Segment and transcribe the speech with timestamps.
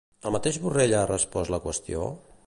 [0.27, 2.09] El mateix Borrell ha respost la qüestió?